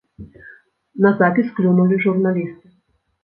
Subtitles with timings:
[1.03, 2.67] На запіс клюнулі журналісты.